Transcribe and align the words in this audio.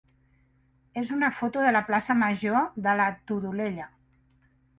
és 1.01 1.11
una 1.15 1.29
foto 1.39 1.65
de 1.65 1.73
la 1.75 1.81
plaça 1.89 2.15
major 2.23 2.67
de 2.89 2.97
la 3.03 3.07
Todolella. 3.33 3.87